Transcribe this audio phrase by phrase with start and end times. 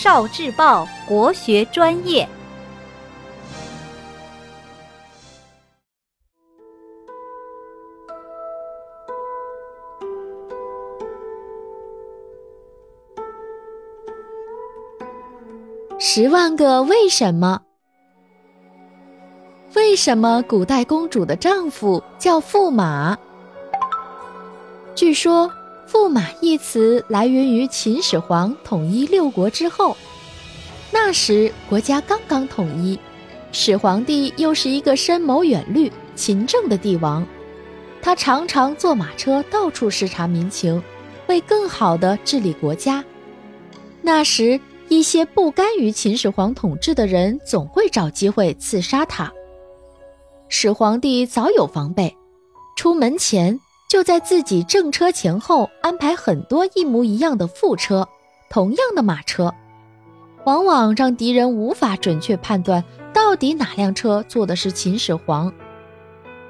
[0.00, 2.28] 少智报国学专业。
[15.98, 17.60] 十万个为什么？
[19.74, 23.18] 为什么古代公主的丈夫叫驸马？
[24.94, 25.52] 据说
[25.90, 29.96] “驸马”一词来源于秦始皇统一六国之后，
[30.90, 32.98] 那时国家刚刚统一，
[33.52, 37.26] 始皇帝又是一个深谋远虑、勤政的帝王，
[38.02, 40.82] 他常常坐马车到处视察民情，
[41.26, 43.04] 为更好的治理国家。
[44.02, 44.60] 那时。
[44.90, 49.30] 一些不甘于秦始皇统治的人，总会找机会刺杀他。
[50.48, 52.16] 始皇帝早有防备，
[52.74, 58.06] 出门前就在自己正车前后安排很多一模一样的副车，
[58.50, 59.54] 同样的马车，
[60.44, 65.50] 往往让敌人无法准确判断到底哪辆车坐的是秦始皇。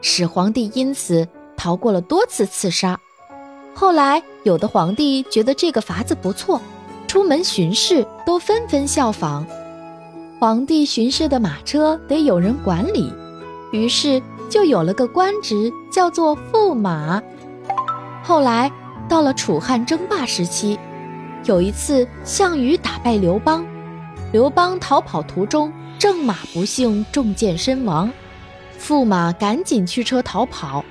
[0.00, 2.98] 始皇帝因此逃过了多次刺杀。
[3.74, 6.60] 后来，有的皇帝觉得这个法子不错。
[7.08, 9.44] 出门巡视都纷纷效仿，
[10.40, 13.12] 皇帝巡视的马车得有人管理，
[13.72, 17.22] 于是就有了个官职，叫做驸马。
[18.22, 18.70] 后来
[19.08, 20.78] 到了楚汉争霸时期，
[21.44, 23.66] 有一次项羽打败刘邦，
[24.32, 28.10] 刘邦逃跑途中正马不幸中箭身亡，
[28.80, 30.84] 驸马赶紧驱车逃跑，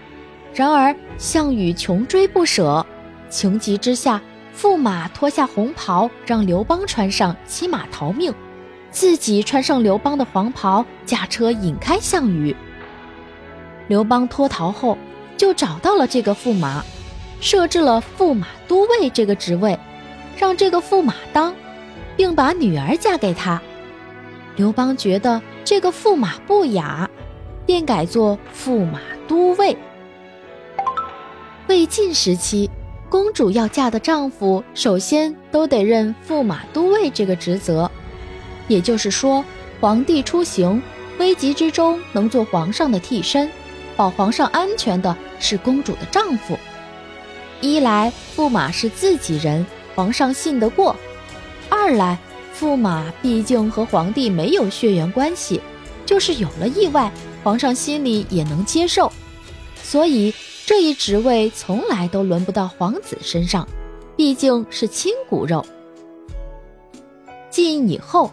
[0.54, 2.86] 然而项羽穷追不舍，
[3.30, 4.22] 情急之下。
[4.56, 8.32] 驸马脱下红袍，让刘邦穿上，骑马逃命，
[8.92, 12.56] 自己穿上刘邦的黄袍，驾车引开项羽。
[13.88, 14.98] 刘邦脱逃后，
[15.38, 16.84] 就找到了这个驸马，
[17.40, 19.78] 设置了驸马都尉这个职位，
[20.38, 21.54] 让这个驸马当，
[22.16, 23.62] 并把女儿嫁给他。
[24.56, 27.10] 刘邦觉得这个驸马不雅，
[27.66, 29.76] 便改做驸马都尉。
[31.68, 32.70] 魏晋时期。
[33.10, 37.92] 公主要嫁的丈夫，首先都得任驸马都尉这个职责。
[38.68, 39.46] 也就是说，
[39.80, 40.82] 皇帝出行
[41.20, 43.52] 危急之中，能做皇上的替身，
[44.04, 46.58] 保皇上安全的是公主的丈夫。
[47.62, 49.66] 一来，驸马是自己人，
[49.96, 50.94] 皇上信得过；
[51.70, 52.18] 二来，
[52.60, 55.62] 驸马毕竟和皇帝没有血缘关系，
[56.06, 57.10] 就是有了意外，
[57.46, 59.10] 皇上心里也能接受。
[59.82, 60.34] 所以。
[60.66, 63.68] 这一职位从来都轮不到皇子身上，
[64.16, 65.66] 毕竟是亲骨肉。
[67.50, 68.32] 晋以后，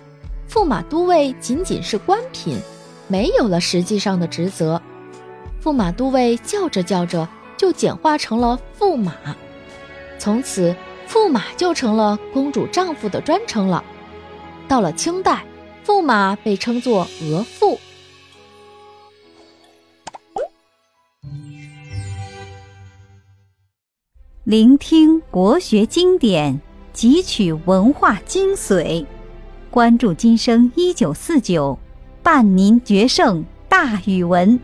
[0.49, 2.57] 驸马都尉仅仅是官品，
[3.09, 4.81] 没有了实际上的职责。
[5.63, 9.13] 驸马都尉叫着叫着就简化成了驸马，
[10.19, 10.75] 从此
[11.07, 13.85] 驸马就成了公主丈夫的专称了。
[14.67, 15.45] 到了清代，
[15.85, 17.79] 驸马被称作额驸。
[24.45, 26.59] 聆听国学经典，
[26.95, 29.05] 汲取文化精髓，
[29.71, 31.79] 关注今生一九四九，
[32.23, 34.59] 伴您决胜大语文。